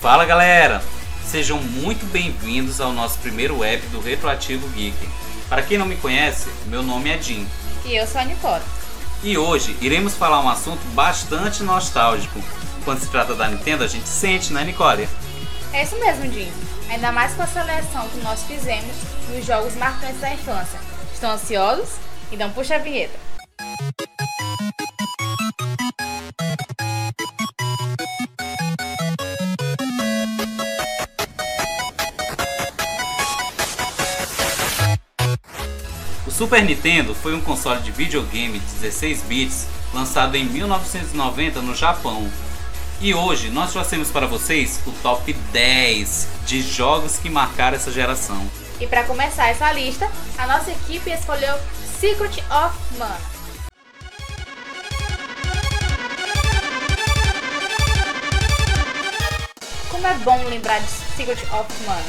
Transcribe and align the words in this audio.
Fala 0.00 0.24
galera, 0.24 0.82
sejam 1.26 1.58
muito 1.58 2.06
bem-vindos 2.06 2.80
ao 2.80 2.90
nosso 2.90 3.18
primeiro 3.18 3.62
app 3.62 3.86
do 3.88 4.00
Retroativo 4.00 4.66
Geek. 4.70 4.96
Para 5.46 5.60
quem 5.60 5.76
não 5.76 5.84
me 5.84 5.94
conhece, 5.94 6.48
meu 6.68 6.82
nome 6.82 7.10
é 7.10 7.20
Jim. 7.20 7.46
E 7.84 7.96
eu 7.96 8.06
sou 8.06 8.18
a 8.18 8.24
Nicole. 8.24 8.62
E 9.22 9.36
hoje 9.36 9.76
iremos 9.78 10.14
falar 10.14 10.40
um 10.40 10.48
assunto 10.48 10.80
bastante 10.94 11.62
nostálgico. 11.62 12.40
Quando 12.82 13.00
se 13.00 13.08
trata 13.08 13.34
da 13.34 13.46
Nintendo, 13.48 13.84
a 13.84 13.86
gente 13.86 14.08
sente, 14.08 14.54
né, 14.54 14.64
Nicole? 14.64 15.06
É 15.70 15.82
isso 15.82 16.00
mesmo, 16.00 16.32
Jim. 16.32 16.50
Ainda 16.88 17.12
mais 17.12 17.34
com 17.34 17.42
a 17.42 17.46
seleção 17.46 18.08
que 18.08 18.20
nós 18.20 18.42
fizemos 18.44 18.96
nos 19.28 19.44
jogos 19.44 19.74
marcantes 19.76 20.18
da 20.18 20.32
infância. 20.32 20.80
Estão 21.12 21.32
ansiosos? 21.32 21.90
Então 22.32 22.50
puxa 22.52 22.76
a 22.76 22.78
vinheta. 22.78 23.18
Super 36.40 36.64
Nintendo 36.64 37.14
foi 37.14 37.34
um 37.34 37.40
console 37.42 37.82
de 37.82 37.92
videogame 37.92 38.58
de 38.58 38.66
16 38.76 39.24
bits 39.24 39.66
lançado 39.92 40.36
em 40.36 40.46
1990 40.46 41.60
no 41.60 41.74
Japão. 41.74 42.32
E 42.98 43.12
hoje 43.12 43.50
nós 43.50 43.72
trouxemos 43.72 44.08
para 44.08 44.26
vocês 44.26 44.80
o 44.86 44.92
top 45.02 45.34
10 45.34 46.28
de 46.46 46.62
jogos 46.62 47.18
que 47.18 47.28
marcaram 47.28 47.76
essa 47.76 47.92
geração. 47.92 48.50
E 48.80 48.86
para 48.86 49.04
começar 49.04 49.48
essa 49.48 49.70
lista, 49.70 50.10
a 50.38 50.46
nossa 50.46 50.70
equipe 50.70 51.10
escolheu 51.10 51.54
Secret 52.00 52.42
of 52.50 52.74
Mana. 52.96 53.20
Como 59.90 60.06
é 60.06 60.14
bom 60.14 60.42
lembrar 60.44 60.80
de 60.80 60.88
Secret 60.88 61.42
of 61.52 61.70
Mana, 61.86 62.02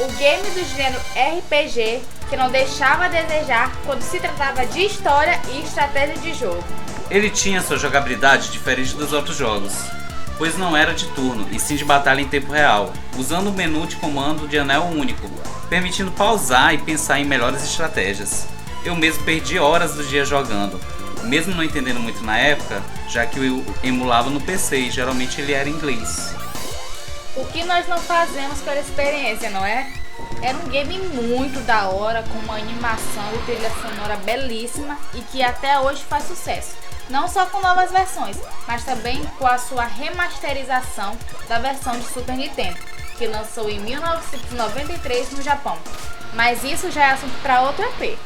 o 0.00 0.12
game 0.18 0.42
do 0.42 0.76
gênero 0.76 1.00
RPG 1.14 2.02
que 2.30 2.36
não 2.36 2.48
deixava 2.48 3.06
a 3.06 3.08
desejar 3.08 3.76
quando 3.84 4.02
se 4.02 4.20
tratava 4.20 4.64
de 4.64 4.86
história 4.86 5.38
e 5.52 5.62
estratégia 5.62 6.16
de 6.16 6.32
jogo. 6.32 6.64
Ele 7.10 7.28
tinha 7.28 7.60
sua 7.60 7.76
jogabilidade 7.76 8.52
diferente 8.52 8.94
dos 8.94 9.12
outros 9.12 9.36
jogos, 9.36 9.74
pois 10.38 10.56
não 10.56 10.76
era 10.76 10.94
de 10.94 11.08
turno 11.08 11.48
e 11.50 11.58
sim 11.58 11.74
de 11.74 11.84
batalha 11.84 12.20
em 12.20 12.28
tempo 12.28 12.52
real, 12.52 12.92
usando 13.18 13.48
o 13.48 13.52
menu 13.52 13.84
de 13.84 13.96
comando 13.96 14.46
de 14.46 14.56
anel 14.56 14.84
único, 14.84 15.28
permitindo 15.68 16.12
pausar 16.12 16.72
e 16.72 16.78
pensar 16.78 17.18
em 17.18 17.24
melhores 17.24 17.64
estratégias. 17.64 18.46
Eu 18.84 18.94
mesmo 18.94 19.24
perdi 19.24 19.58
horas 19.58 19.96
do 19.96 20.04
dia 20.04 20.24
jogando, 20.24 20.80
mesmo 21.24 21.52
não 21.52 21.64
entendendo 21.64 21.98
muito 21.98 22.22
na 22.22 22.38
época, 22.38 22.80
já 23.08 23.26
que 23.26 23.40
eu 23.40 23.64
emulava 23.82 24.30
no 24.30 24.40
PC 24.40 24.76
e 24.76 24.90
geralmente 24.90 25.40
ele 25.40 25.52
era 25.52 25.68
em 25.68 25.72
inglês. 25.72 26.32
O 27.34 27.44
que 27.46 27.64
nós 27.64 27.88
não 27.88 27.98
fazemos 27.98 28.60
pela 28.60 28.78
experiência, 28.78 29.50
não 29.50 29.64
é? 29.64 29.99
Era 30.42 30.56
um 30.58 30.68
game 30.68 30.98
muito 30.98 31.60
da 31.66 31.88
hora, 31.88 32.22
com 32.22 32.38
uma 32.38 32.56
animação 32.56 33.24
e 33.34 33.38
trilha 33.44 33.70
sonora 33.70 34.16
belíssima 34.16 34.98
e 35.14 35.20
que 35.22 35.42
até 35.42 35.78
hoje 35.78 36.02
faz 36.04 36.24
sucesso. 36.24 36.76
Não 37.08 37.28
só 37.28 37.46
com 37.46 37.60
novas 37.60 37.90
versões, 37.90 38.36
mas 38.66 38.84
também 38.84 39.22
com 39.38 39.46
a 39.46 39.58
sua 39.58 39.84
remasterização 39.84 41.16
da 41.48 41.58
versão 41.58 41.98
de 41.98 42.06
Super 42.06 42.36
Nintendo, 42.36 42.78
que 43.18 43.26
lançou 43.26 43.68
em 43.68 43.80
1993 43.80 45.32
no 45.32 45.42
Japão. 45.42 45.76
Mas 46.34 46.62
isso 46.62 46.90
já 46.90 47.08
é 47.08 47.10
assunto 47.10 47.34
para 47.42 47.62
outro 47.62 47.84
EP. 47.84 48.16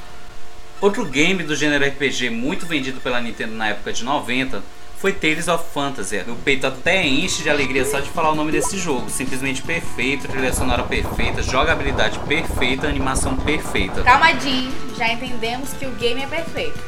Outro 0.81 1.05
game 1.07 1.43
do 1.43 1.57
gênero 1.57 1.87
RPG 1.87 2.29
muito 2.31 2.67
vendido 2.67 3.01
pela 3.01 3.21
Nintendo 3.21 3.55
na 3.55 3.69
época 3.69 3.93
de 3.93 4.05
90 4.05 4.63
foi 5.05 5.13
Tales 5.13 5.49
of 5.49 5.63
Fantasy. 5.75 6.17
O 6.29 6.35
peito 6.37 6.67
até 6.67 7.07
enche 7.07 7.43
de 7.43 7.51
alegria 7.51 7.85
só 7.85 8.01
de 8.01 8.09
falar 8.09 8.31
o 8.31 8.35
nome 8.35 8.51
desse 8.51 8.79
jogo. 8.79 9.11
Simplesmente 9.11 9.61
perfeito, 9.61 10.27
trilha 10.27 10.51
sonora 10.51 10.83
perfeita, 10.83 11.43
jogabilidade 11.43 12.19
perfeita, 12.21 12.89
animação 12.89 13.37
perfeita. 13.37 14.03
Calma, 14.03 14.33
Jim, 14.41 14.73
já 14.97 15.13
entendemos 15.13 15.75
que 15.75 15.85
o 15.85 15.91
game 15.91 16.23
é 16.23 16.27
perfeito. 16.27 16.83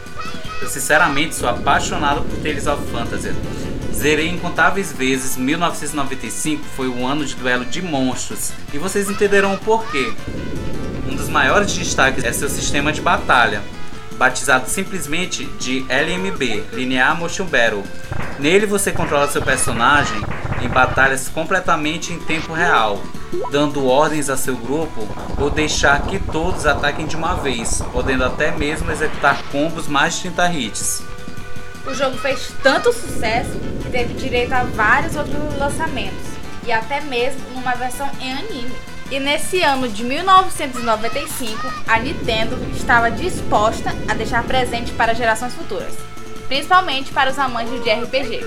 Eu 0.63 0.67
sinceramente 0.67 1.35
sou 1.35 1.47
apaixonado 1.47 2.23
por 2.23 2.39
Tales 2.39 2.67
of 2.67 2.83
Fantasy. 2.91 3.35
Zerei 3.93 4.31
incontáveis 4.31 4.91
vezes, 4.91 5.37
1995 5.37 6.65
foi 6.75 6.89
o 6.89 7.07
ano 7.07 7.23
de 7.23 7.35
duelo 7.35 7.67
de 7.67 7.83
monstros, 7.83 8.51
e 8.73 8.79
vocês 8.79 9.11
entenderão 9.11 9.53
o 9.53 9.59
porquê. 9.59 10.11
Um 11.07 11.15
dos 11.15 11.29
maiores 11.29 11.71
destaques 11.71 12.25
é 12.25 12.33
seu 12.33 12.49
sistema 12.49 12.95
de 12.95 13.03
batalha, 13.03 13.63
batizado 14.17 14.69
simplesmente 14.69 15.45
de 15.59 15.85
LMB, 15.89 16.65
Linear 16.73 17.17
Motion 17.17 17.47
Battle. 17.47 17.85
Nele 18.39 18.67
você 18.67 18.93
controla 18.93 19.29
seu 19.29 19.43
personagem 19.43 20.21
em 20.63 20.69
batalhas 20.69 21.29
completamente 21.29 22.13
em 22.13 22.19
tempo 22.19 22.53
real, 22.53 23.03
dando 23.51 23.87
ordens 23.87 24.29
a 24.29 24.37
seu 24.37 24.57
grupo 24.57 25.07
ou 25.39 25.51
deixar 25.51 26.03
que 26.03 26.19
todos 26.19 26.67
ataquem 26.67 27.07
de 27.07 27.17
uma 27.17 27.35
vez, 27.35 27.83
podendo 27.93 28.25
até 28.25 28.51
mesmo 28.51 28.91
executar 28.91 29.43
combos 29.51 29.87
mais 29.87 30.15
de 30.15 30.31
30 30.31 30.53
hits. 30.53 31.03
O 31.87 31.95
jogo 31.95 32.17
fez 32.19 32.53
tanto 32.63 32.93
sucesso 32.93 33.53
que 33.83 33.91
teve 33.91 34.15
direito 34.15 34.53
a 34.53 34.65
vários 34.65 35.15
outros 35.15 35.57
lançamentos 35.57 36.27
e 36.67 36.73
até 36.73 37.01
mesmo 37.01 37.41
uma 37.55 37.75
versão 37.75 38.11
em 38.21 38.33
anime. 38.33 38.96
E 39.09 39.21
nesse 39.21 39.63
ano 39.63 39.89
de 39.89 40.03
1995, 40.03 41.73
a 41.87 41.99
Nintendo 42.01 42.59
estava 42.75 43.09
disposta 43.09 43.95
a 44.09 44.15
deixar 44.15 44.43
presente 44.43 44.91
para 44.93 45.15
gerações 45.15 45.55
futuras, 45.55 45.95
principalmente 46.49 47.13
para 47.13 47.31
os 47.31 47.39
amantes 47.39 47.85
de 47.85 47.91
RPG. 47.91 48.47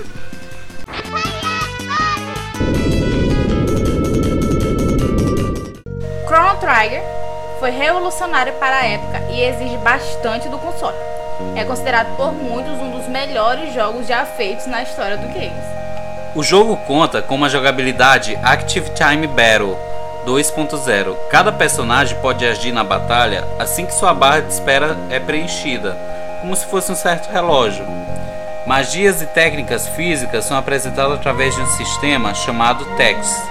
Chrono 6.26 6.60
Trigger 6.60 7.02
foi 7.58 7.70
revolucionário 7.70 8.52
para 8.54 8.80
a 8.80 8.86
época 8.86 9.18
e 9.30 9.42
exige 9.42 9.78
bastante 9.78 10.46
do 10.50 10.58
console. 10.58 10.96
É 11.56 11.64
considerado 11.64 12.14
por 12.16 12.32
muitos 12.34 12.74
um 12.74 12.98
dos 12.98 13.08
melhores 13.08 13.72
jogos 13.72 14.06
já 14.06 14.26
feitos 14.26 14.66
na 14.66 14.82
história 14.82 15.16
do 15.16 15.26
games. 15.28 15.64
O 16.34 16.42
jogo 16.42 16.76
conta 16.86 17.22
com 17.22 17.34
uma 17.34 17.48
jogabilidade 17.48 18.38
Active 18.42 18.90
Time 18.90 19.26
Battle 19.26 19.76
2.0. 20.26 21.16
Cada 21.30 21.52
personagem 21.52 22.16
pode 22.20 22.44
agir 22.46 22.72
na 22.72 22.84
batalha 22.84 23.46
assim 23.58 23.86
que 23.86 23.94
sua 23.94 24.12
barra 24.12 24.40
de 24.40 24.52
espera 24.52 24.96
é 25.10 25.18
preenchida, 25.18 25.96
como 26.40 26.54
se 26.54 26.66
fosse 26.66 26.92
um 26.92 26.96
certo 26.96 27.30
relógio. 27.32 27.86
Magias 28.66 29.22
e 29.22 29.26
técnicas 29.26 29.88
físicas 29.88 30.44
são 30.44 30.56
apresentadas 30.56 31.18
através 31.18 31.54
de 31.54 31.62
um 31.62 31.66
sistema 31.66 32.34
chamado 32.34 32.84
Tex. 32.96 33.42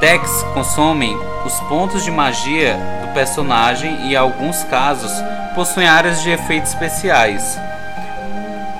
Tex 0.00 0.44
consomem 0.54 1.18
os 1.44 1.58
pontos 1.62 2.04
de 2.04 2.10
magia 2.10 2.78
do 3.02 3.12
personagem 3.12 4.06
e, 4.06 4.12
em 4.12 4.16
alguns 4.16 4.62
casos, 4.64 5.12
possuem 5.54 5.88
áreas 5.88 6.22
de 6.22 6.30
efeitos 6.30 6.72
especiais. 6.72 7.58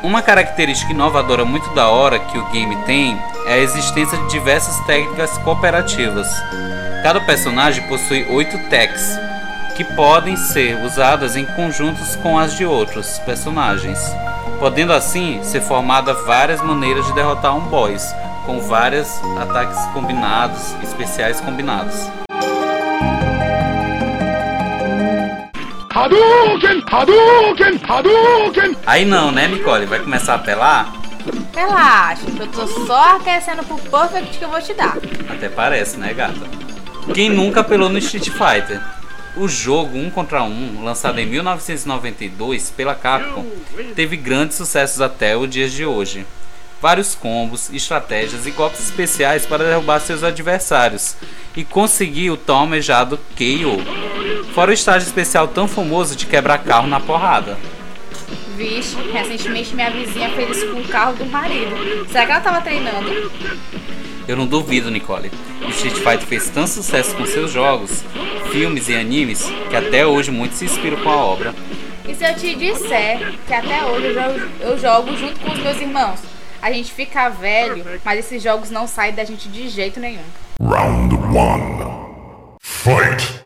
Uma 0.01 0.23
característica 0.23 0.93
inovadora 0.93 1.45
muito 1.45 1.69
da 1.75 1.89
hora 1.89 2.21
que 2.21 2.39
o 2.39 2.49
game 2.51 2.77
tem 2.85 3.21
é 3.47 3.55
a 3.55 3.59
existência 3.59 4.17
de 4.17 4.31
diversas 4.31 4.79
técnicas 4.87 5.37
cooperativas. 5.39 6.29
Cada 7.03 7.21
personagem 7.21 7.87
possui 7.87 8.25
oito 8.29 8.59
techs, 8.69 9.19
que 9.77 9.85
podem 9.85 10.37
ser 10.37 10.77
usadas 10.85 11.37
em 11.37 11.45
conjuntos 11.45 12.17
com 12.17 12.39
as 12.39 12.55
de 12.55 12.67
outros 12.67 13.19
personagens, 13.21 13.99
podendo 14.59 14.93
assim 14.93 15.41
ser 15.43 15.61
formada 15.61 16.13
várias 16.13 16.61
maneiras 16.61 17.07
de 17.07 17.15
derrotar 17.15 17.57
um 17.57 17.61
boss, 17.61 18.15
com 18.45 18.61
vários 18.61 19.09
ataques 19.41 19.79
combinados, 19.95 20.75
especiais 20.83 21.41
combinados. 21.41 22.11
Hadouken! 25.95 26.83
Hadouken! 26.91 27.81
Hadouken! 27.89 28.77
Aí 28.87 29.05
não, 29.05 29.31
né, 29.31 29.47
Nicole? 29.49 29.87
Vai 29.87 30.01
começar 30.01 30.33
a 30.33 30.37
apelar? 30.37 30.93
Relaxa, 31.55 32.27
que 32.27 32.41
eu 32.41 32.47
tô 32.49 32.67
só 32.87 33.17
aquecendo 33.17 33.63
pro 33.65 33.77
perfect 33.79 34.39
que 34.39 34.45
eu 34.45 34.49
vou 34.49 34.61
te 34.61 34.75
dar. 34.75 34.97
Até 35.29 35.49
parece, 35.49 35.97
né, 35.97 36.13
gata? 36.15 36.68
Quem 37.15 37.31
nunca 37.31 37.61
apelou 37.61 37.89
no 37.89 37.99
Street 37.99 38.29
Fighter? 38.31 38.81
O 39.37 39.49
jogo 39.49 39.97
1 39.97 40.11
contra 40.11 40.43
1, 40.43 40.83
lançado 40.83 41.19
em 41.19 41.27
1992 41.27 42.71
pela 42.71 42.95
Capcom, 42.95 43.47
teve 43.95 44.17
grandes 44.17 44.57
sucessos 44.57 45.01
até 45.01 45.37
os 45.37 45.49
dias 45.49 45.73
de 45.73 45.85
hoje. 45.85 46.27
Vários 46.81 47.15
combos, 47.15 47.73
estratégias 47.73 48.47
e 48.47 48.51
golpes 48.51 48.81
especiais 48.81 49.47
para 49.47 49.65
derrubar 49.65 50.01
seus 50.01 50.23
adversários 50.23 51.17
e 51.57 51.65
conseguir 51.65 52.31
o 52.31 52.37
tão 52.37 52.59
almejado 52.59 53.19
KO. 53.37 54.53
Fora 54.55 54.71
o 54.71 54.75
estágio 54.75 55.07
especial 55.07 55.49
tão 55.49 55.67
famoso 55.67 56.15
de 56.15 56.27
quebrar 56.27 56.59
carro 56.59 56.87
na 56.87 57.01
porrada. 57.01 57.59
Vixe, 58.59 58.97
recentemente 59.13 59.73
minha 59.73 59.89
vizinha 59.89 60.31
fez 60.31 60.57
isso 60.57 60.73
com 60.73 60.81
o 60.81 60.89
carro 60.89 61.15
do 61.15 61.25
marido. 61.27 62.05
Será 62.11 62.27
que 62.27 62.33
ela 62.33 62.41
tava 62.41 62.61
treinando? 62.61 63.31
Eu 64.27 64.37
não 64.37 64.49
duvido, 64.49 64.91
Nicole. 64.91 65.31
O 65.65 65.71
Street 65.71 65.95
Fighter 65.95 66.27
fez 66.27 66.51
tanto 66.51 66.71
sucesso 66.71 67.15
com 67.15 67.25
seus 67.25 67.53
jogos, 67.53 68.03
filmes 68.51 68.89
e 68.89 68.97
animes 68.97 69.47
que 69.71 69.77
até 69.77 70.05
hoje 70.05 70.33
muitos 70.33 70.59
se 70.59 70.65
inspiram 70.65 70.97
com 70.97 71.09
a 71.09 71.17
obra. 71.17 71.55
E 72.09 72.13
se 72.13 72.29
eu 72.29 72.35
te 72.35 72.57
disser 72.57 73.33
que 73.47 73.55
até 73.55 73.85
hoje 73.85 74.07
eu 74.07 74.15
jogo, 74.15 74.51
eu 74.61 74.79
jogo 74.79 75.17
junto 75.17 75.39
com 75.39 75.53
os 75.53 75.59
meus 75.61 75.81
irmãos? 75.81 76.19
A 76.61 76.73
gente 76.73 76.93
fica 76.93 77.29
velho, 77.29 77.85
mas 78.05 78.19
esses 78.19 78.43
jogos 78.43 78.71
não 78.71 78.89
saem 78.89 79.15
da 79.15 79.23
gente 79.23 79.49
de 79.49 79.69
jeito 79.69 80.01
nenhum. 80.01 80.25
Round 80.61 81.15
1. 81.15 82.57
Fight! 82.61 83.41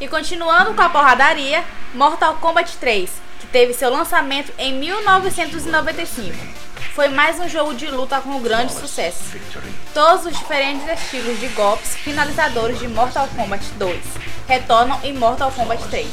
E 0.00 0.08
continuando 0.08 0.74
com 0.74 0.82
a 0.82 0.88
porradaria, 0.88 1.62
Mortal 1.94 2.34
Kombat 2.40 2.76
3, 2.78 3.08
que 3.08 3.25
teve 3.56 3.72
seu 3.72 3.88
lançamento 3.88 4.52
em 4.58 4.74
1995 4.74 6.36
foi 6.94 7.08
mais 7.08 7.40
um 7.40 7.48
jogo 7.48 7.72
de 7.72 7.86
luta 7.86 8.20
com 8.20 8.28
um 8.28 8.42
grande 8.42 8.70
sucesso. 8.74 9.34
Todos 9.94 10.26
os 10.26 10.38
diferentes 10.38 10.86
estilos 10.86 11.40
de 11.40 11.48
golpes 11.48 11.96
finalizadores 11.96 12.78
de 12.78 12.86
Mortal 12.86 13.26
Kombat 13.34 13.64
2 13.78 13.98
retornam 14.46 15.00
em 15.02 15.14
Mortal 15.14 15.50
Kombat 15.52 15.82
3. 15.88 16.06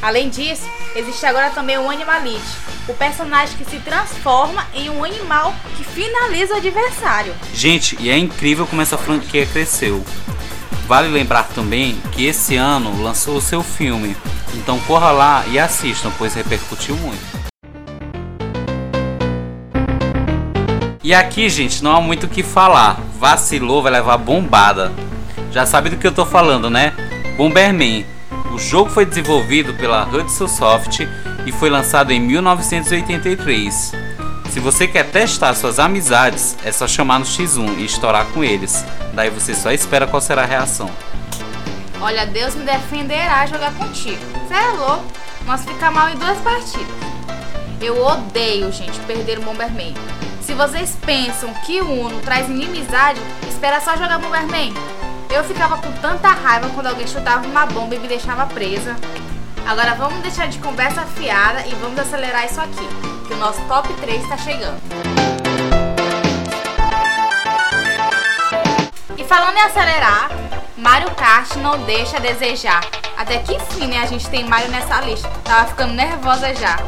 Além 0.00 0.28
disso, 0.28 0.70
existe 0.94 1.26
agora 1.26 1.50
também 1.50 1.78
o 1.78 1.90
Animalite, 1.90 2.46
o 2.86 2.94
personagem 2.94 3.58
que 3.58 3.68
se 3.68 3.80
transforma 3.80 4.64
em 4.72 4.88
um 4.88 5.02
animal 5.02 5.52
que 5.76 5.82
finaliza 5.82 6.54
o 6.54 6.58
adversário. 6.58 7.34
Gente, 7.52 7.96
e 7.98 8.08
é 8.08 8.16
incrível 8.16 8.68
como 8.68 8.82
essa 8.82 8.96
franquia 8.96 9.44
cresceu. 9.46 10.04
Vale 10.88 11.08
lembrar 11.08 11.42
também 11.48 12.00
que 12.12 12.24
esse 12.24 12.56
ano 12.56 13.02
lançou 13.02 13.36
o 13.36 13.42
seu 13.42 13.62
filme, 13.62 14.16
então 14.54 14.80
corra 14.80 15.10
lá 15.10 15.44
e 15.46 15.58
assistam, 15.58 16.10
pois 16.16 16.32
repercutiu 16.32 16.96
muito. 16.96 17.20
E 21.04 21.12
aqui, 21.12 21.50
gente, 21.50 21.84
não 21.84 21.94
há 21.94 22.00
muito 22.00 22.24
o 22.24 22.28
que 22.28 22.42
falar. 22.42 22.98
Vacilou, 23.20 23.82
vai 23.82 23.92
levar 23.92 24.16
bombada. 24.16 24.90
Já 25.52 25.66
sabe 25.66 25.90
do 25.90 25.98
que 25.98 26.06
eu 26.06 26.12
tô 26.12 26.24
falando, 26.24 26.70
né? 26.70 26.94
Bomberman. 27.36 28.06
O 28.54 28.58
jogo 28.58 28.88
foi 28.88 29.04
desenvolvido 29.04 29.74
pela 29.74 30.08
Hudson 30.08 30.48
Soft 30.48 31.00
e 31.44 31.52
foi 31.52 31.68
lançado 31.68 32.12
em 32.12 32.20
1983. 32.20 33.92
Se 34.50 34.60
você 34.60 34.88
quer 34.88 35.10
testar 35.10 35.54
suas 35.54 35.78
amizades, 35.78 36.56
é 36.64 36.72
só 36.72 36.88
chamar 36.88 37.18
no 37.18 37.24
X1 37.24 37.78
e 37.78 37.84
estourar 37.84 38.26
com 38.26 38.42
eles. 38.42 38.84
Daí 39.12 39.30
você 39.30 39.54
só 39.54 39.70
espera 39.70 40.06
qual 40.06 40.20
será 40.20 40.42
a 40.42 40.46
reação. 40.46 40.90
Olha, 42.00 42.26
Deus 42.26 42.54
me 42.54 42.64
defenderá 42.64 43.46
jogar 43.46 43.72
contigo. 43.74 44.20
Você 44.46 44.54
é 44.54 44.70
louco? 44.70 45.04
Nós 45.44 45.64
ficar 45.64 45.90
mal 45.90 46.08
em 46.08 46.16
duas 46.16 46.38
partidas. 46.38 46.86
Eu 47.80 48.04
odeio, 48.04 48.72
gente, 48.72 48.98
perder 49.00 49.38
o 49.38 49.42
Bomberman. 49.42 49.94
Se 50.40 50.54
vocês 50.54 50.96
pensam 51.04 51.52
que 51.66 51.80
o 51.80 51.90
Uno 52.06 52.20
traz 52.20 52.48
inimizade, 52.48 53.20
espera 53.48 53.80
só 53.80 53.96
jogar 53.96 54.18
Bomberman. 54.18 54.72
Eu 55.30 55.44
ficava 55.44 55.76
com 55.76 55.92
tanta 56.00 56.28
raiva 56.28 56.70
quando 56.74 56.86
alguém 56.86 57.06
chutava 57.06 57.46
uma 57.46 57.66
bomba 57.66 57.94
e 57.94 57.98
me 57.98 58.08
deixava 58.08 58.46
presa. 58.46 58.96
Agora 59.66 59.94
vamos 59.94 60.22
deixar 60.22 60.48
de 60.48 60.58
conversa 60.58 61.02
fiada 61.02 61.66
e 61.66 61.74
vamos 61.74 61.98
acelerar 61.98 62.46
isso 62.46 62.60
aqui, 62.60 62.88
que 63.28 63.34
o 63.34 63.36
nosso 63.36 63.60
top 63.68 63.92
3 63.92 64.22
está 64.22 64.38
chegando. 64.38 64.80
E 69.16 69.24
falando 69.24 69.56
em 69.56 69.60
acelerar, 69.60 70.30
Mario 70.76 71.10
Kart 71.10 71.54
não 71.56 71.78
deixa 71.84 72.16
a 72.16 72.20
desejar. 72.20 72.80
Até 73.18 73.38
que 73.38 73.54
enfim, 73.54 73.86
né, 73.88 74.00
a 74.00 74.06
gente 74.06 74.26
tem 74.30 74.48
Mario 74.48 74.70
nessa 74.70 75.00
lista. 75.02 75.28
Tava 75.44 75.68
ficando 75.68 75.92
nervosa 75.92 76.54
já. 76.54 76.78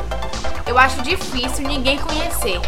Eu 0.66 0.78
acho 0.78 1.02
difícil 1.02 1.68
ninguém 1.68 1.98
conhecer. 1.98 2.58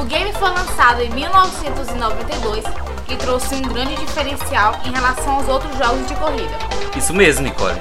O 0.00 0.04
game 0.04 0.32
foi 0.32 0.48
lançado 0.48 1.02
em 1.02 1.10
1992 1.10 2.64
e 3.08 3.16
trouxe 3.16 3.54
um 3.56 3.62
grande 3.62 3.94
diferencial 3.96 4.80
em 4.86 4.90
relação 4.90 5.34
aos 5.34 5.48
outros 5.48 5.76
jogos 5.76 6.06
de 6.06 6.14
corrida. 6.14 6.56
Isso 6.96 7.12
mesmo, 7.12 7.44
Nicole. 7.44 7.78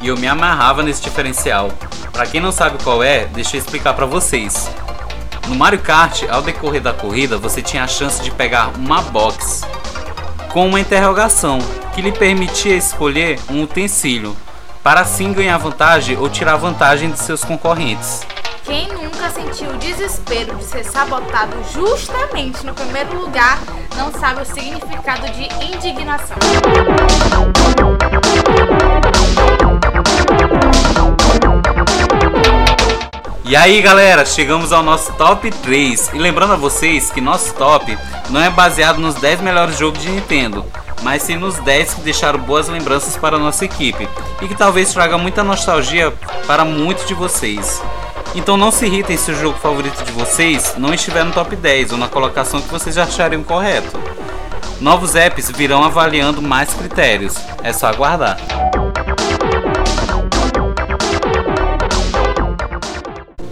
E 0.00 0.08
eu 0.08 0.16
me 0.16 0.26
amarrava 0.26 0.82
nesse 0.82 1.02
diferencial. 1.02 1.70
Para 2.12 2.26
quem 2.26 2.40
não 2.40 2.52
sabe 2.52 2.82
qual 2.84 3.02
é, 3.02 3.24
deixa 3.24 3.56
eu 3.56 3.60
explicar 3.60 3.94
para 3.94 4.04
vocês. 4.04 4.70
No 5.48 5.54
Mario 5.54 5.80
Kart, 5.80 6.24
ao 6.30 6.42
decorrer 6.42 6.82
da 6.82 6.92
corrida, 6.92 7.38
você 7.38 7.62
tinha 7.62 7.84
a 7.84 7.88
chance 7.88 8.22
de 8.22 8.30
pegar 8.30 8.70
uma 8.76 9.00
box 9.00 9.62
com 10.52 10.68
uma 10.68 10.78
interrogação 10.78 11.58
que 11.94 12.02
lhe 12.02 12.12
permitia 12.12 12.76
escolher 12.76 13.40
um 13.50 13.62
utensílio 13.62 14.36
para 14.82 15.00
assim 15.00 15.32
ganhar 15.32 15.56
vantagem 15.56 16.16
ou 16.18 16.28
tirar 16.28 16.56
vantagem 16.56 17.10
de 17.10 17.18
seus 17.18 17.42
concorrentes. 17.42 18.20
Quem 18.64 18.88
nunca 18.88 19.30
sentiu 19.30 19.70
o 19.70 19.78
desespero 19.78 20.54
de 20.56 20.64
ser 20.64 20.84
sabotado 20.84 21.56
justamente 21.72 22.64
no 22.64 22.74
primeiro 22.74 23.18
lugar 23.18 23.58
não 23.96 24.12
sabe 24.12 24.42
o 24.42 24.44
significado 24.44 25.26
de 25.32 25.44
indignação. 25.64 26.36
E 33.52 33.56
aí 33.56 33.82
galera, 33.82 34.24
chegamos 34.24 34.72
ao 34.72 34.82
nosso 34.82 35.12
top 35.12 35.50
3 35.50 36.12
e 36.14 36.18
lembrando 36.18 36.54
a 36.54 36.56
vocês 36.56 37.10
que 37.10 37.20
nosso 37.20 37.52
top 37.52 37.98
não 38.30 38.40
é 38.40 38.48
baseado 38.48 38.98
nos 38.98 39.14
10 39.16 39.42
melhores 39.42 39.78
jogos 39.78 40.00
de 40.00 40.08
Nintendo, 40.08 40.64
mas 41.02 41.20
sim 41.20 41.36
nos 41.36 41.58
10 41.58 41.92
que 41.92 42.00
deixaram 42.00 42.38
boas 42.38 42.70
lembranças 42.70 43.14
para 43.14 43.36
a 43.36 43.38
nossa 43.38 43.66
equipe 43.66 44.08
e 44.40 44.48
que 44.48 44.54
talvez 44.54 44.90
traga 44.94 45.18
muita 45.18 45.44
nostalgia 45.44 46.14
para 46.46 46.64
muitos 46.64 47.06
de 47.06 47.12
vocês. 47.12 47.82
Então 48.34 48.56
não 48.56 48.70
se 48.70 48.86
irritem 48.86 49.18
se 49.18 49.30
o 49.30 49.38
jogo 49.38 49.58
favorito 49.58 50.02
de 50.02 50.12
vocês 50.12 50.72
não 50.78 50.94
estiver 50.94 51.22
no 51.22 51.32
top 51.32 51.54
10 51.54 51.92
ou 51.92 51.98
na 51.98 52.08
colocação 52.08 52.58
que 52.58 52.70
vocês 52.70 52.96
achariam 52.96 53.42
correto. 53.42 54.00
Novos 54.80 55.14
apps 55.14 55.50
virão 55.50 55.84
avaliando 55.84 56.40
mais 56.40 56.72
critérios, 56.72 57.34
é 57.62 57.70
só 57.70 57.88
aguardar. 57.88 58.38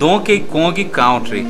Donkey 0.01 0.41
Kong 0.41 0.83
Country, 0.87 1.47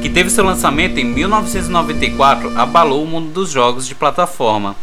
que 0.00 0.08
teve 0.08 0.30
seu 0.30 0.44
lançamento 0.44 0.98
em 0.98 1.04
1994, 1.04 2.56
abalou 2.56 3.02
o 3.02 3.06
mundo 3.08 3.32
dos 3.32 3.50
jogos 3.50 3.88
de 3.88 3.94
plataforma. 3.96 4.76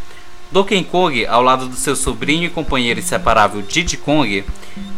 Donkey 0.51 0.83
Kong, 0.83 1.25
ao 1.25 1.41
lado 1.41 1.69
do 1.69 1.77
seu 1.77 1.95
sobrinho 1.95 2.43
e 2.43 2.49
companheiro 2.49 2.99
inseparável 2.99 3.61
Diddy 3.61 3.95
Kong, 3.95 4.43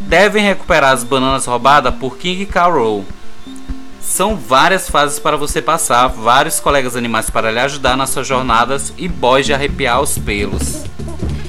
devem 0.02 0.44
recuperar 0.44 0.94
as 0.94 1.04
bananas 1.04 1.46
roubadas 1.46 1.94
por 1.94 2.18
King 2.18 2.44
Carol. 2.48 3.06
São 4.02 4.36
várias 4.36 4.90
fases 4.90 5.20
para 5.20 5.38
você 5.38 5.62
passar, 5.62 6.08
vários 6.08 6.60
colegas 6.60 6.96
animais 6.96 7.30
para 7.30 7.52
lhe 7.52 7.60
ajudar 7.60 7.96
nas 7.96 8.10
suas 8.10 8.26
jornadas 8.26 8.92
e 8.98 9.08
boys 9.08 9.46
de 9.46 9.54
arrepiar 9.54 10.02
os 10.02 10.18
pelos. 10.18 10.86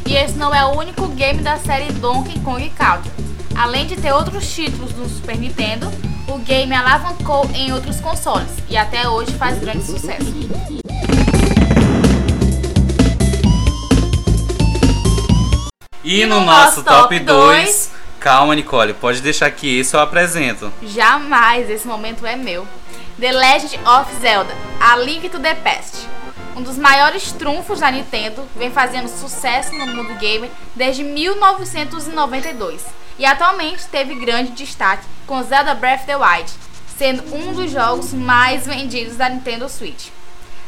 E 0.04 0.12
esse 0.14 0.36
não 0.36 0.54
é 0.54 0.66
o 0.66 0.78
único 0.78 1.08
game 1.08 1.40
da 1.40 1.56
série 1.56 1.90
Donkey 1.92 2.38
Kong 2.40 2.68
Country. 2.76 3.10
Além 3.56 3.86
de 3.86 3.96
ter 3.96 4.12
outros 4.12 4.54
títulos 4.54 4.94
no 4.94 5.08
Super 5.08 5.38
Nintendo, 5.38 5.90
o 6.28 6.38
game 6.38 6.74
alavancou 6.74 7.48
em 7.54 7.72
outros 7.72 8.00
consoles 8.00 8.50
e 8.68 8.76
até 8.76 9.08
hoje 9.08 9.32
faz 9.32 9.58
grande 9.58 9.84
sucesso. 9.84 10.26
E 16.04 16.24
no, 16.24 16.40
nosso 16.40 16.82
top 16.82 17.18
2, 17.18 17.90
Calma, 18.18 18.54
Nicole, 18.54 18.94
pode 18.94 19.20
deixar 19.20 19.50
que 19.50 19.66
isso 19.66 19.96
eu 19.96 20.00
apresento. 20.00 20.72
Jamais, 20.82 21.68
esse 21.68 21.86
momento 21.86 22.26
é 22.26 22.36
meu. 22.36 22.66
The 23.20 23.32
Legend 23.32 23.80
of 23.84 24.14
Zelda, 24.20 24.54
A 24.80 24.96
Link 24.96 25.28
to 25.28 25.38
the 25.38 25.54
Past. 25.54 26.08
Um 26.58 26.62
dos 26.62 26.76
maiores 26.76 27.30
trunfos 27.30 27.78
da 27.78 27.88
Nintendo, 27.88 28.44
vem 28.56 28.68
fazendo 28.68 29.06
sucesso 29.06 29.72
no 29.76 29.86
mundo 29.86 30.16
gamer 30.16 30.50
desde 30.74 31.04
1992 31.04 32.84
e 33.16 33.24
atualmente 33.24 33.86
teve 33.86 34.16
grande 34.16 34.50
destaque 34.50 35.06
com 35.24 35.40
Zelda 35.44 35.72
Breath 35.76 36.00
of 36.00 36.06
the 36.06 36.16
Wild, 36.16 36.52
sendo 36.98 37.32
um 37.32 37.52
dos 37.52 37.70
jogos 37.70 38.12
mais 38.12 38.66
vendidos 38.66 39.16
da 39.16 39.28
Nintendo 39.28 39.68
Switch. 39.68 40.08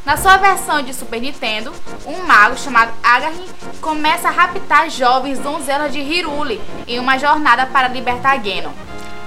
Na 0.06 0.16
sua 0.16 0.36
versão 0.36 0.80
de 0.80 0.94
Super 0.94 1.20
Nintendo, 1.20 1.74
um 2.06 2.24
mago 2.24 2.56
chamado 2.56 2.92
Agartha 3.02 3.42
começa 3.80 4.28
a 4.28 4.30
raptar 4.30 4.88
jovens 4.90 5.40
donzelas 5.40 5.92
de 5.92 6.00
Hyrule 6.00 6.60
em 6.86 7.00
uma 7.00 7.18
jornada 7.18 7.66
para 7.66 7.88
libertar 7.88 8.36
Ganon. 8.36 8.70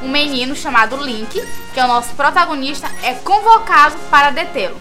Um 0.01 0.07
menino 0.07 0.55
chamado 0.55 0.95
Link, 0.95 1.45
que 1.73 1.79
é 1.79 1.83
o 1.83 1.89
nosso 1.89 2.15
protagonista, 2.15 2.89
é 3.03 3.15
convocado 3.15 3.97
para 4.09 4.29
detê-lo. 4.29 4.79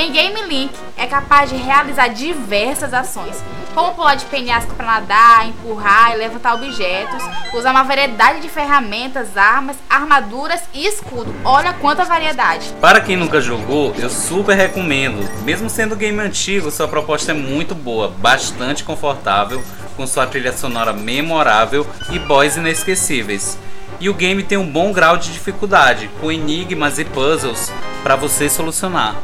Em 0.00 0.12
Game 0.12 0.40
Link, 0.42 0.72
é 0.96 1.08
capaz 1.08 1.50
de 1.50 1.56
realizar 1.56 2.06
diversas 2.06 2.94
ações, 2.94 3.42
como 3.74 3.96
pular 3.96 4.14
de 4.14 4.26
penhasco 4.26 4.72
para 4.76 4.86
nadar, 4.86 5.48
empurrar 5.48 6.12
e 6.12 6.18
levantar 6.18 6.54
objetos, 6.54 7.20
usar 7.52 7.72
uma 7.72 7.82
variedade 7.82 8.40
de 8.40 8.48
ferramentas, 8.48 9.36
armas, 9.36 9.76
armaduras 9.90 10.60
e 10.72 10.86
escudo. 10.86 11.34
Olha 11.44 11.72
quanta 11.72 12.04
variedade. 12.04 12.72
Para 12.80 13.00
quem 13.00 13.16
nunca 13.16 13.40
jogou, 13.40 13.92
eu 13.98 14.08
super 14.08 14.54
recomendo. 14.54 15.28
Mesmo 15.42 15.68
sendo 15.68 15.96
game 15.96 16.20
antigo, 16.20 16.70
sua 16.70 16.86
proposta 16.86 17.32
é 17.32 17.34
muito 17.34 17.74
boa, 17.74 18.06
bastante 18.06 18.84
confortável, 18.84 19.60
com 19.96 20.06
sua 20.06 20.28
trilha 20.28 20.52
sonora 20.52 20.92
memorável 20.92 21.84
e 22.12 22.20
boys 22.20 22.56
inesquecíveis. 22.56 23.58
E 23.98 24.08
o 24.08 24.14
game 24.14 24.44
tem 24.44 24.56
um 24.56 24.70
bom 24.70 24.92
grau 24.92 25.16
de 25.16 25.32
dificuldade, 25.32 26.08
com 26.20 26.30
enigmas 26.30 27.00
e 27.00 27.04
puzzles 27.04 27.72
para 28.04 28.14
você 28.14 28.48
solucionar. 28.48 29.16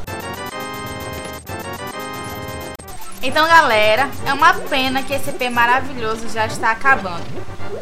Então, 3.26 3.48
galera, 3.48 4.10
é 4.26 4.34
uma 4.34 4.52
pena 4.52 5.02
que 5.02 5.14
esse 5.14 5.30
EP 5.30 5.50
maravilhoso 5.50 6.28
já 6.28 6.44
está 6.44 6.70
acabando. 6.70 7.24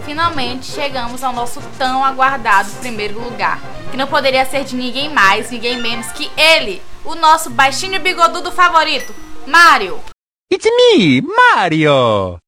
Finalmente 0.04 0.66
chegamos 0.66 1.24
ao 1.24 1.32
nosso 1.32 1.60
tão 1.76 2.04
aguardado 2.04 2.70
primeiro 2.78 3.20
lugar, 3.20 3.60
que 3.90 3.96
não 3.96 4.06
poderia 4.06 4.44
ser 4.44 4.62
de 4.62 4.76
ninguém 4.76 5.12
mais, 5.12 5.50
ninguém 5.50 5.82
menos 5.82 6.06
que 6.12 6.30
ele, 6.36 6.80
o 7.04 7.16
nosso 7.16 7.50
baixinho 7.50 8.00
bigodudo 8.00 8.52
favorito, 8.52 9.12
Mario. 9.44 9.98
It's 10.52 10.64
me, 10.64 11.20
Mario! 11.22 12.38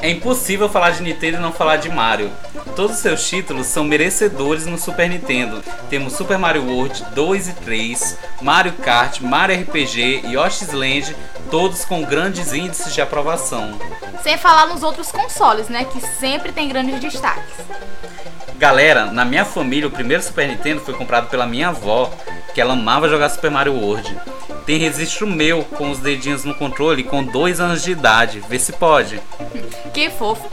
É 0.00 0.10
impossível 0.10 0.68
falar 0.68 0.90
de 0.90 1.02
Nintendo 1.04 1.36
e 1.36 1.40
não 1.40 1.52
falar 1.52 1.76
de 1.76 1.88
Mario. 1.88 2.32
Todos 2.76 2.96
os 2.96 3.02
seus 3.02 3.26
títulos 3.26 3.66
são 3.68 3.84
merecedores 3.84 4.66
no 4.66 4.76
Super 4.76 5.08
Nintendo. 5.08 5.64
Temos 5.88 6.12
Super 6.12 6.36
Mario 6.36 6.66
World 6.66 7.06
2 7.14 7.48
e 7.48 7.52
3, 7.54 8.18
Mario 8.42 8.74
Kart, 8.74 9.20
Mario 9.22 9.58
RPG 9.62 10.20
e 10.24 10.34
Yoshi's 10.34 10.72
Land, 10.72 11.16
todos 11.50 11.86
com 11.86 12.04
grandes 12.04 12.52
índices 12.52 12.92
de 12.92 13.00
aprovação. 13.00 13.78
Sem 14.22 14.36
falar 14.36 14.66
nos 14.66 14.82
outros 14.82 15.10
consoles, 15.10 15.70
né? 15.70 15.86
Que 15.86 16.02
sempre 16.02 16.52
tem 16.52 16.68
grandes 16.68 17.00
destaques. 17.00 17.54
Galera, 18.56 19.06
na 19.06 19.24
minha 19.24 19.46
família, 19.46 19.88
o 19.88 19.90
primeiro 19.90 20.22
Super 20.22 20.46
Nintendo 20.46 20.82
foi 20.82 20.92
comprado 20.92 21.30
pela 21.30 21.46
minha 21.46 21.68
avó, 21.68 22.12
que 22.52 22.60
ela 22.60 22.74
amava 22.74 23.08
jogar 23.08 23.30
Super 23.30 23.50
Mario 23.50 23.72
World. 23.72 24.14
Tem 24.66 24.78
registro 24.78 25.26
meu 25.26 25.64
com 25.64 25.90
os 25.90 26.00
dedinhos 26.00 26.44
no 26.44 26.54
controle 26.54 27.04
com 27.04 27.24
2 27.24 27.58
anos 27.58 27.82
de 27.82 27.92
idade. 27.92 28.42
Vê 28.46 28.58
se 28.58 28.72
pode. 28.72 29.18
Que 29.94 30.10
fofo. 30.10 30.46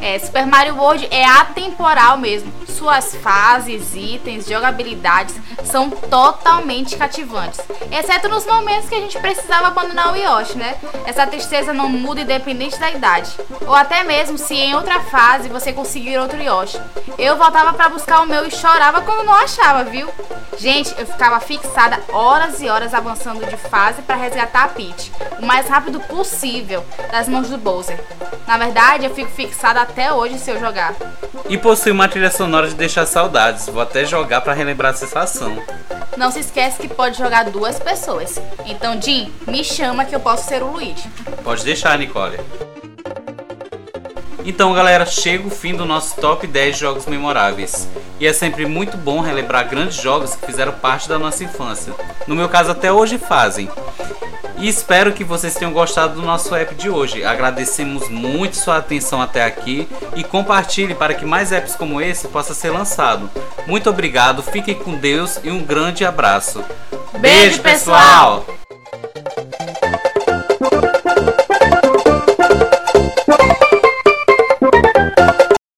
É, 0.00 0.18
Super 0.18 0.46
Mario 0.46 0.76
World 0.76 1.06
é 1.10 1.24
atemporal 1.24 2.16
mesmo. 2.16 2.50
Suas 2.80 3.14
fases, 3.16 3.94
itens, 3.94 4.46
jogabilidades 4.46 5.34
são 5.64 5.90
totalmente 5.90 6.96
cativantes. 6.96 7.60
Exceto 7.92 8.26
nos 8.26 8.46
momentos 8.46 8.88
que 8.88 8.94
a 8.94 9.00
gente 9.00 9.18
precisava 9.18 9.66
abandonar 9.66 10.14
o 10.14 10.16
Yoshi, 10.16 10.56
né? 10.56 10.76
Essa 11.04 11.26
tristeza 11.26 11.74
não 11.74 11.90
muda 11.90 12.22
independente 12.22 12.80
da 12.80 12.90
idade. 12.90 13.32
Ou 13.66 13.74
até 13.74 14.02
mesmo 14.02 14.38
se 14.38 14.54
em 14.54 14.74
outra 14.74 14.98
fase 14.98 15.50
você 15.50 15.74
conseguir 15.74 16.16
outro 16.16 16.42
Yoshi. 16.42 16.80
Eu 17.18 17.36
voltava 17.36 17.74
para 17.74 17.90
buscar 17.90 18.22
o 18.22 18.26
meu 18.26 18.46
e 18.46 18.50
chorava 18.50 19.02
quando 19.02 19.26
não 19.26 19.34
achava, 19.34 19.84
viu? 19.84 20.08
Gente, 20.56 20.94
eu 20.98 21.06
ficava 21.06 21.38
fixada 21.38 22.00
horas 22.08 22.62
e 22.62 22.68
horas 22.70 22.94
avançando 22.94 23.44
de 23.44 23.58
fase 23.58 24.00
para 24.00 24.16
resgatar 24.16 24.64
a 24.64 24.68
Peach, 24.68 25.12
o 25.38 25.44
mais 25.44 25.68
rápido 25.68 26.00
possível, 26.00 26.82
das 27.12 27.28
mãos 27.28 27.50
do 27.50 27.58
Bowser. 27.58 27.98
Na 28.46 28.56
verdade, 28.56 29.04
eu 29.04 29.14
fico 29.14 29.30
fixada 29.30 29.82
até 29.82 30.12
hoje 30.12 30.38
se 30.38 30.50
eu 30.50 30.58
jogar. 30.58 30.94
E 31.48 31.58
possui 31.58 31.90
uma 31.90 32.08
trilha 32.08 32.30
sonora 32.30 32.68
de 32.70 32.76
deixar 32.76 33.06
saudades. 33.06 33.66
Vou 33.66 33.82
até 33.82 34.04
jogar 34.04 34.40
para 34.40 34.52
relembrar 34.52 34.92
a 34.92 34.96
sensação. 34.96 35.62
Não 36.16 36.30
se 36.30 36.40
esquece 36.40 36.78
que 36.80 36.88
pode 36.88 37.18
jogar 37.18 37.44
duas 37.50 37.78
pessoas. 37.78 38.40
Então, 38.66 39.00
Jim, 39.00 39.32
me 39.46 39.62
chama 39.64 40.04
que 40.04 40.14
eu 40.14 40.20
posso 40.20 40.48
ser 40.48 40.62
o 40.62 40.72
Luigi. 40.72 41.08
Pode 41.42 41.64
deixar, 41.64 41.98
Nicole. 41.98 42.38
Então, 44.44 44.72
galera, 44.72 45.04
chega 45.04 45.46
o 45.46 45.50
fim 45.50 45.74
do 45.74 45.84
nosso 45.84 46.18
top 46.20 46.46
10 46.46 46.76
jogos 46.76 47.06
memoráveis. 47.06 47.88
E 48.18 48.26
é 48.26 48.32
sempre 48.32 48.66
muito 48.66 48.96
bom 48.96 49.20
relembrar 49.20 49.68
grandes 49.68 49.96
jogos 49.96 50.34
que 50.34 50.46
fizeram 50.46 50.72
parte 50.72 51.08
da 51.08 51.18
nossa 51.18 51.44
infância. 51.44 51.92
No 52.26 52.34
meu 52.34 52.48
caso, 52.48 52.70
até 52.70 52.90
hoje 52.90 53.18
fazem. 53.18 53.70
E 54.60 54.68
espero 54.68 55.12
que 55.12 55.24
vocês 55.24 55.54
tenham 55.54 55.72
gostado 55.72 56.14
do 56.14 56.22
nosso 56.22 56.54
app 56.54 56.74
de 56.74 56.90
hoje. 56.90 57.24
Agradecemos 57.24 58.10
muito 58.10 58.56
sua 58.56 58.76
atenção 58.76 59.22
até 59.22 59.42
aqui 59.42 59.88
e 60.14 60.22
compartilhe 60.22 60.94
para 60.94 61.14
que 61.14 61.24
mais 61.24 61.50
apps 61.50 61.74
como 61.74 62.00
esse 62.00 62.28
possa 62.28 62.52
ser 62.52 62.68
lançado. 62.68 63.30
Muito 63.66 63.88
obrigado, 63.88 64.42
fiquem 64.42 64.74
com 64.74 64.94
Deus 64.96 65.40
e 65.42 65.50
um 65.50 65.64
grande 65.64 66.04
abraço. 66.04 66.62
Beijo, 67.18 67.60
pessoal! 67.60 68.44